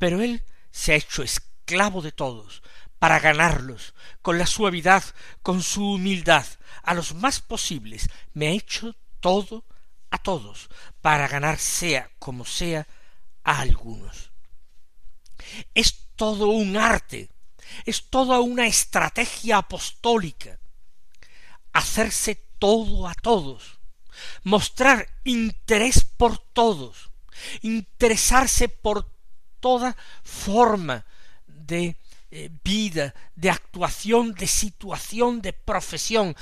Pero 0.03 0.21
él 0.21 0.43
se 0.73 0.91
ha 0.91 0.97
hecho 0.97 1.23
esclavo 1.23 2.03
de 2.03 2.11
todos, 2.11 2.65
para 2.99 3.21
ganarlos, 3.21 3.95
con 4.21 4.37
la 4.37 4.47
suavidad, 4.47 5.05
con 5.43 5.63
su 5.63 5.93
humildad, 5.93 6.45
a 6.83 6.93
los 6.95 7.15
más 7.15 7.39
posibles, 7.39 8.11
me 8.35 8.49
ha 8.49 8.51
hecho 8.51 8.97
todo 9.21 9.65
a 10.11 10.19
todos, 10.19 10.71
para 11.03 11.29
ganar 11.29 11.61
sea 11.61 12.11
como 12.19 12.45
sea 12.45 12.89
a 13.45 13.61
algunos. 13.61 14.33
Es 15.73 16.09
todo 16.17 16.49
un 16.49 16.77
arte, 16.77 17.31
es 17.85 18.11
toda 18.11 18.41
una 18.41 18.67
estrategia 18.67 19.59
apostólica, 19.59 20.59
hacerse 21.73 22.45
todo 22.59 23.07
a 23.07 23.15
todos, 23.15 23.79
mostrar 24.43 25.09
interés 25.23 26.03
por 26.03 26.39
todos, 26.39 27.13
interesarse 27.61 28.69
por 28.69 29.12
toda 29.63 29.97
forma 30.23 31.07
de 31.47 31.97
eh, 32.31 32.51
vida, 32.63 33.15
de 33.37 33.49
actuación, 33.49 34.35
de 34.35 34.47
situación, 34.47 35.41
de 35.41 35.55
profesión. 35.55 36.37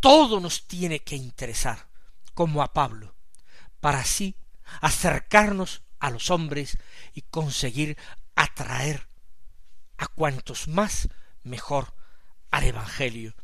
Todo 0.00 0.40
nos 0.40 0.66
tiene 0.66 1.00
que 1.00 1.14
interesar, 1.14 1.86
como 2.34 2.62
a 2.62 2.72
Pablo, 2.72 3.14
para 3.80 4.00
así 4.00 4.34
acercarnos 4.80 5.82
a 6.00 6.10
los 6.10 6.30
hombres 6.30 6.78
y 7.12 7.22
conseguir 7.22 7.96
atraer 8.34 9.08
a 9.98 10.06
cuantos 10.06 10.68
más 10.68 11.08
mejor 11.42 11.92
al 12.50 12.64
Evangelio, 12.64 13.34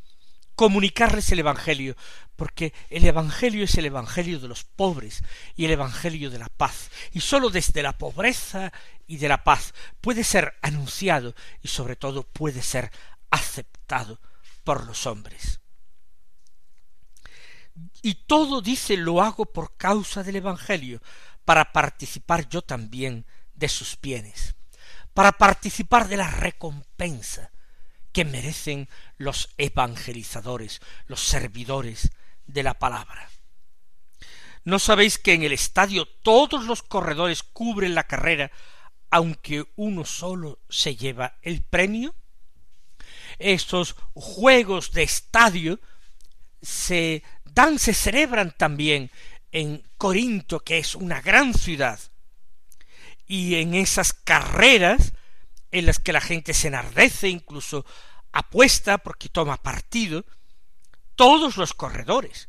comunicarles 0.55 1.31
el 1.33 1.41
Evangelio, 1.41 1.97
porque 2.37 2.73
el 2.91 3.05
Evangelio 3.05 3.65
es 3.65 3.77
el 3.77 3.87
Evangelio 3.87 4.41
de 4.41 4.49
los 4.49 4.65
pobres 4.65 5.23
y 5.57 5.65
el 5.65 5.73
Evangelio 5.73 6.31
de 6.31 6.39
la 6.39 6.49
paz, 6.49 6.91
y 7.13 7.21
sólo 7.21 7.51
desde 7.51 7.83
la 7.83 7.97
pobreza 7.97 8.73
y 9.07 9.19
de 9.19 9.29
la 9.29 9.45
paz 9.45 9.75
puede 10.01 10.25
ser 10.25 10.55
anunciado 10.63 11.35
y 11.63 11.69
sobre 11.69 11.97
todo 11.97 12.25
puede 12.25 12.63
ser 12.63 12.91
aceptado 13.31 14.21
por 14.65 14.87
los 14.87 15.07
hombres. 15.07 15.61
Y 18.03 18.15
todo 18.27 18.61
dice 18.61 18.97
lo 18.97 19.23
hago 19.23 19.47
por 19.47 19.77
causa 19.77 20.23
del 20.23 20.37
Evangelio, 20.37 21.01
para 21.45 21.73
participar 21.73 22.49
yo 22.49 22.63
también 22.63 23.27
de 23.55 23.69
sus 23.69 23.99
bienes, 24.01 24.55
para 25.13 25.33
participar 25.33 26.09
de 26.09 26.17
la 26.17 26.31
recompensa 26.31 27.51
que 28.15 28.25
merecen 28.25 28.89
los 29.19 29.51
evangelizadores, 29.59 30.81
los 31.09 31.21
servidores 31.21 32.13
de 32.47 32.63
la 32.63 32.75
palabra. 32.75 33.29
¿No 34.63 34.79
sabéis 34.79 35.19
que 35.19 35.35
en 35.35 35.43
el 35.43 35.53
estadio 35.53 36.07
todos 36.07 36.65
los 36.65 36.83
corredores 36.83 37.43
cubren 37.43 37.95
la 37.95 38.05
carrera, 38.05 38.53
aunque 39.11 39.67
uno 39.75 40.05
solo 40.05 40.61
se 40.71 40.97
lleva 40.97 41.37
el 41.43 41.63
premio? 41.63 42.15
Estos 43.39 43.97
juegos 44.15 44.93
de 44.93 45.03
estadio 45.03 45.81
se 46.63 47.25
dan, 47.45 47.81
se 47.81 47.93
celebran 47.95 48.55
también 48.57 49.11
en 49.51 49.83
Corinto, 49.99 50.61
que 50.61 50.79
es 50.79 50.95
una 50.95 51.21
gran 51.21 51.53
ciudad. 51.53 51.99
Y 53.27 53.57
en 53.57 53.75
esas 53.75 54.13
carreras 54.13 55.15
en 55.75 55.87
las 55.87 55.99
que 55.99 56.13
la 56.13 56.21
gente 56.21 56.55
se 56.55 56.69
enardece, 56.69 57.29
incluso 57.29 57.85
apuesta 58.33 58.99
porque 58.99 59.29
toma 59.29 59.63
partido, 59.63 60.25
todos 61.15 61.57
los 61.57 61.75
corredores 61.75 62.49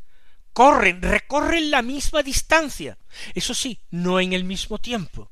corren, 0.55 1.01
recorren 1.01 1.69
la 1.69 1.81
misma 1.81 2.23
distancia, 2.23 2.97
eso 3.33 3.53
sí, 3.53 3.81
no 3.91 4.21
en 4.21 4.31
el 4.31 4.45
mismo 4.45 4.79
tiempo. 4.79 5.29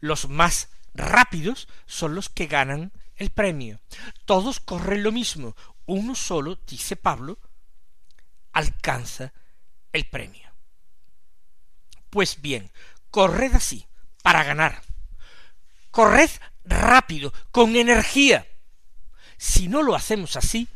Los 0.00 0.28
más 0.28 0.70
rápidos 0.92 1.68
son 1.86 2.16
los 2.16 2.28
que 2.28 2.48
ganan 2.48 2.90
el 3.14 3.30
premio. 3.30 3.78
Todos 4.24 4.58
corren 4.58 5.04
lo 5.04 5.12
mismo, 5.12 5.54
uno 5.86 6.16
solo, 6.16 6.58
dice 6.66 6.96
Pablo, 6.96 7.38
alcanza 8.52 9.32
el 9.92 10.04
premio. 10.08 10.50
Pues 12.10 12.42
bien, 12.42 12.72
corred 13.12 13.54
así, 13.54 13.86
para 14.24 14.42
ganar. 14.42 14.82
Corred 15.92 16.30
rápido, 16.68 17.32
con 17.50 17.76
energía. 17.76 18.46
Si 19.36 19.68
no 19.68 19.82
lo 19.82 19.94
hacemos 19.94 20.36
así, 20.36 20.68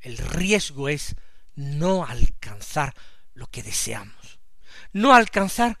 el 0.00 0.18
riesgo 0.18 0.88
es 0.88 1.16
no 1.54 2.04
alcanzar 2.04 2.94
lo 3.34 3.48
que 3.48 3.62
deseamos, 3.62 4.38
no 4.92 5.14
alcanzar 5.14 5.78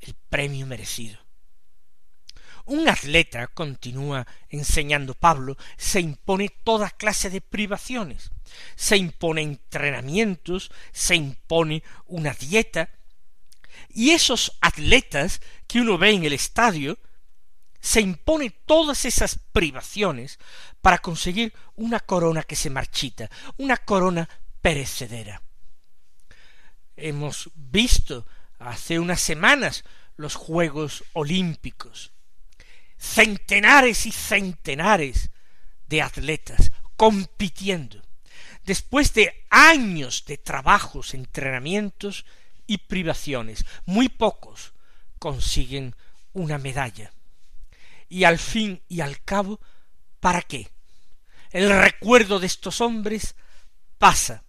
el 0.00 0.14
premio 0.28 0.66
merecido. 0.66 1.18
Un 2.66 2.88
atleta, 2.88 3.46
continúa 3.48 4.26
enseñando 4.48 5.12
Pablo, 5.14 5.58
se 5.76 6.00
impone 6.00 6.48
toda 6.48 6.88
clase 6.88 7.28
de 7.28 7.42
privaciones, 7.42 8.30
se 8.74 8.96
impone 8.96 9.42
entrenamientos, 9.42 10.70
se 10.90 11.14
impone 11.14 11.82
una 12.06 12.32
dieta, 12.32 12.88
y 13.90 14.10
esos 14.10 14.56
atletas 14.62 15.42
que 15.66 15.80
uno 15.80 15.98
ve 15.98 16.12
en 16.12 16.24
el 16.24 16.32
estadio, 16.32 16.98
se 17.84 18.00
impone 18.00 18.48
todas 18.48 19.04
esas 19.04 19.38
privaciones 19.52 20.38
para 20.80 20.96
conseguir 20.98 21.52
una 21.76 22.00
corona 22.00 22.42
que 22.42 22.56
se 22.56 22.70
marchita, 22.70 23.30
una 23.58 23.76
corona 23.76 24.26
perecedera. 24.62 25.42
Hemos 26.96 27.50
visto 27.54 28.26
hace 28.58 28.98
unas 28.98 29.20
semanas 29.20 29.84
los 30.16 30.34
Juegos 30.34 31.04
Olímpicos. 31.12 32.12
Centenares 32.96 34.06
y 34.06 34.12
centenares 34.12 35.28
de 35.86 36.00
atletas 36.00 36.72
compitiendo. 36.96 38.00
Después 38.64 39.12
de 39.12 39.44
años 39.50 40.24
de 40.24 40.38
trabajos, 40.38 41.12
entrenamientos 41.12 42.24
y 42.66 42.78
privaciones, 42.78 43.66
muy 43.84 44.08
pocos 44.08 44.72
consiguen 45.18 45.94
una 46.32 46.56
medalla. 46.56 47.13
Y 48.08 48.24
al 48.24 48.38
fin 48.38 48.82
y 48.88 49.00
al 49.00 49.22
cabo, 49.22 49.60
¿para 50.20 50.42
qué? 50.42 50.70
El 51.50 51.70
recuerdo 51.70 52.40
de 52.40 52.46
estos 52.46 52.80
hombres 52.80 53.36
pasa. 53.98 54.44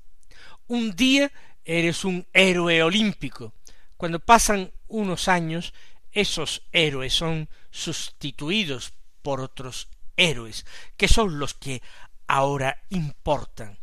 Un 0.67 0.95
día 0.95 1.31
eres 1.63 2.03
un 2.05 2.25
héroe 2.33 2.81
olímpico. 2.81 3.53
Cuando 3.97 4.19
pasan 4.19 4.71
unos 4.87 5.27
años, 5.27 5.73
esos 6.11 6.63
héroes 6.71 7.13
son 7.13 7.49
sustituidos 7.71 8.93
por 9.21 9.41
otros 9.41 9.89
héroes, 10.17 10.65
que 10.97 11.07
son 11.07 11.39
los 11.39 11.53
que 11.53 11.81
ahora 12.27 12.81
importan. 12.89 13.77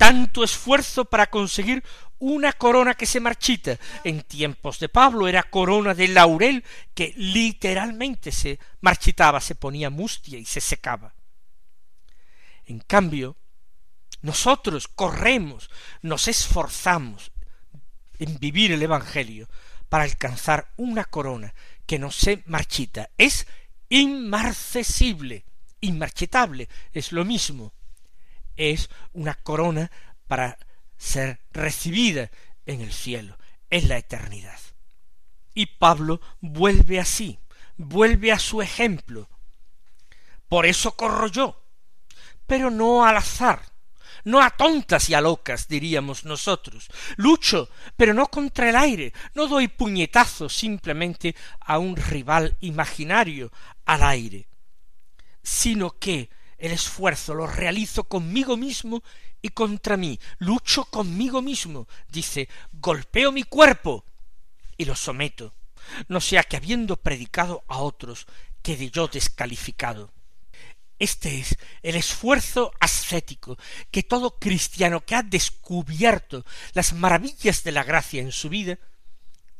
Tanto 0.00 0.42
esfuerzo 0.42 1.04
para 1.04 1.28
conseguir 1.28 1.84
una 2.20 2.54
corona 2.54 2.94
que 2.94 3.04
se 3.04 3.20
marchita. 3.20 3.78
En 4.02 4.22
tiempos 4.22 4.80
de 4.80 4.88
Pablo 4.88 5.28
era 5.28 5.42
corona 5.42 5.92
de 5.92 6.08
laurel 6.08 6.64
que 6.94 7.12
literalmente 7.18 8.32
se 8.32 8.58
marchitaba, 8.80 9.42
se 9.42 9.56
ponía 9.56 9.90
mustia 9.90 10.38
y 10.38 10.46
se 10.46 10.62
secaba. 10.62 11.12
En 12.64 12.80
cambio, 12.80 13.36
nosotros 14.22 14.88
corremos, 14.88 15.68
nos 16.00 16.28
esforzamos 16.28 17.30
en 18.18 18.38
vivir 18.38 18.72
el 18.72 18.82
Evangelio 18.82 19.50
para 19.90 20.04
alcanzar 20.04 20.72
una 20.78 21.04
corona 21.04 21.52
que 21.84 21.98
no 21.98 22.10
se 22.10 22.42
marchita. 22.46 23.10
Es 23.18 23.46
inmarcesible, 23.90 25.44
inmarchitable, 25.82 26.70
es 26.94 27.12
lo 27.12 27.26
mismo. 27.26 27.74
Es 28.60 28.90
una 29.14 29.34
corona 29.36 29.90
para 30.28 30.58
ser 30.98 31.40
recibida 31.50 32.30
en 32.66 32.82
el 32.82 32.92
cielo, 32.92 33.38
en 33.70 33.88
la 33.88 33.96
eternidad. 33.96 34.60
Y 35.54 35.64
Pablo 35.64 36.20
vuelve 36.42 37.00
así, 37.00 37.38
vuelve 37.78 38.32
a 38.32 38.38
su 38.38 38.60
ejemplo. 38.60 39.30
Por 40.46 40.66
eso 40.66 40.94
corro 40.94 41.28
yo, 41.28 41.64
pero 42.46 42.70
no 42.70 43.06
al 43.06 43.16
azar, 43.16 43.62
no 44.24 44.42
a 44.42 44.50
tontas 44.50 45.08
y 45.08 45.14
a 45.14 45.22
locas, 45.22 45.66
diríamos 45.66 46.26
nosotros. 46.26 46.88
Lucho, 47.16 47.70
pero 47.96 48.12
no 48.12 48.26
contra 48.26 48.68
el 48.68 48.76
aire, 48.76 49.14
no 49.32 49.46
doy 49.46 49.68
puñetazos 49.68 50.54
simplemente 50.54 51.34
a 51.60 51.78
un 51.78 51.96
rival 51.96 52.58
imaginario 52.60 53.50
al 53.86 54.02
aire, 54.02 54.48
sino 55.42 55.98
que 55.98 56.28
el 56.60 56.72
esfuerzo 56.72 57.34
lo 57.34 57.46
realizo 57.46 58.04
conmigo 58.04 58.56
mismo 58.56 59.02
y 59.42 59.48
contra 59.48 59.96
mí, 59.96 60.20
lucho 60.38 60.84
conmigo 60.84 61.42
mismo, 61.42 61.88
dice, 62.08 62.48
golpeo 62.72 63.32
mi 63.32 63.42
cuerpo 63.42 64.04
y 64.76 64.84
lo 64.84 64.94
someto, 64.94 65.54
no 66.08 66.20
sea 66.20 66.42
que 66.44 66.56
habiendo 66.56 66.96
predicado 66.96 67.64
a 67.66 67.78
otros 67.78 68.26
quede 68.62 68.90
yo 68.90 69.08
descalificado. 69.08 70.12
Este 70.98 71.40
es 71.40 71.56
el 71.82 71.96
esfuerzo 71.96 72.72
ascético 72.78 73.56
que 73.90 74.02
todo 74.02 74.38
cristiano 74.38 75.00
que 75.00 75.14
ha 75.14 75.22
descubierto 75.22 76.44
las 76.74 76.92
maravillas 76.92 77.64
de 77.64 77.72
la 77.72 77.84
gracia 77.84 78.20
en 78.20 78.32
su 78.32 78.50
vida 78.50 78.78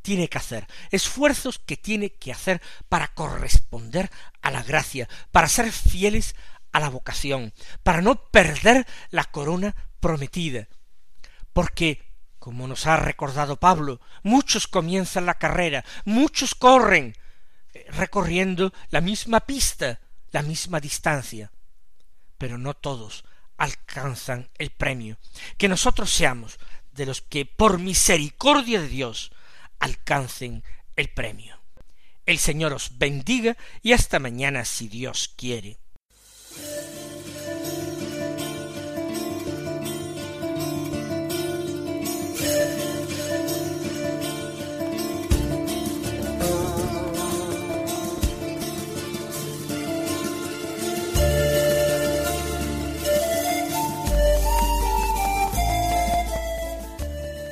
tiene 0.03 0.29
que 0.29 0.39
hacer, 0.39 0.67
esfuerzos 0.91 1.59
que 1.59 1.79
tiene 1.79 2.11
que 2.11 2.33
hacer 2.33 2.61
para 2.91 3.09
corresponder 3.15 4.11
a 4.43 4.51
la 4.51 4.63
gracia, 4.63 5.09
para 5.31 5.49
ser 5.49 5.73
fieles 5.73 6.35
a 6.73 6.81
la 6.81 6.89
vocación, 6.89 7.53
para 7.83 8.03
no 8.03 8.31
perder 8.31 8.87
la 9.11 9.25
corona 9.25 9.75
prometida. 10.01 10.69
Porque, 11.53 12.15
como 12.39 12.67
nos 12.67 12.87
ha 12.87 12.97
recordado 12.97 13.57
Pablo, 13.57 14.01
muchos 14.23 14.67
comienzan 14.67 15.27
la 15.27 15.35
carrera, 15.35 15.85
muchos 16.05 16.55
corren, 16.55 17.17
eh, 17.73 17.87
recorriendo 17.91 18.73
la 18.91 19.01
misma 19.01 19.41
pista, 19.41 20.01
la 20.31 20.43
misma 20.43 20.81
distancia, 20.81 21.53
pero 22.39 22.59
no 22.59 22.75
todos 22.75 23.25
alcanzan 23.57 24.49
el 24.59 24.71
premio. 24.71 25.19
Que 25.59 25.69
nosotros 25.69 26.11
seamos 26.11 26.59
de 26.93 27.07
los 27.07 27.21
que 27.21 27.47
por 27.47 27.79
misericordia 27.79 28.81
de 28.81 28.89
Dios 28.89 29.33
alcancen 29.79 30.65
el 30.97 31.11
premio. 31.11 31.61
El 32.27 32.39
Señor 32.39 32.73
os 32.73 32.99
bendiga 32.99 33.57
y 33.83 33.93
hasta 33.93 34.19
mañana 34.19 34.65
si 34.65 34.89
Dios 34.89 35.33
quiere. 35.37 35.79